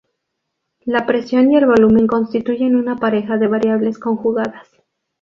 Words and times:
La 0.83 1.05
presión 1.05 1.51
y 1.51 1.57
el 1.57 1.67
volumen 1.67 2.07
constituyen 2.07 2.75
una 2.75 2.95
pareja 2.95 3.37
de 3.37 3.45
variables 3.45 3.99
conjugadas. 3.99 4.67